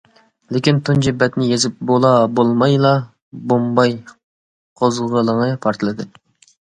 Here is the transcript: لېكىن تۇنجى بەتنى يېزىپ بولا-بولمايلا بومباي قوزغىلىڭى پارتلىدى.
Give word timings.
لېكىن 0.55 0.77
تۇنجى 0.87 1.11
بەتنى 1.23 1.49
يېزىپ 1.49 1.75
بولا-بولمايلا 1.91 2.93
بومباي 3.53 3.95
قوزغىلىڭى 4.83 5.51
پارتلىدى. 5.67 6.09